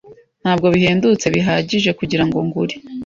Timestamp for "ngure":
2.47-2.75